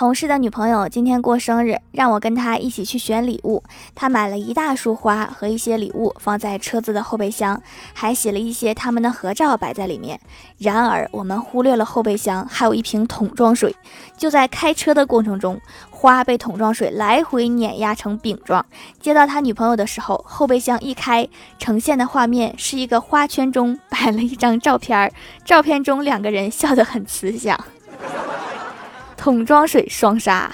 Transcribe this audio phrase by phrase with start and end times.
[0.00, 3.62] 同事的女朋友今天过生日，让我跟他一起去选礼物。
[3.94, 10.18] 他买了一大束花和一些礼物放在车子的后备箱，还洗了一些他们的合照摆在里面。
[10.56, 13.76] 然而，我们忽略了后备箱还有一瓶桶装水。
[14.16, 15.60] 就在开车的过程中，
[15.90, 18.64] 花被桶装水来回碾压成饼状。
[19.02, 21.28] 接到他女朋友的时候，后备箱一开，
[21.58, 25.12] 呈现的画面是一个花圈中摆了一张照片，
[25.44, 27.62] 照片中两个人笑得很慈祥。
[29.20, 30.50] 桶装水双杀。